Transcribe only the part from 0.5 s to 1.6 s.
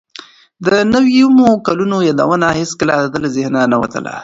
د نویمو